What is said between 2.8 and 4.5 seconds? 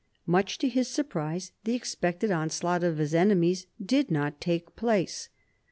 of his enemies did not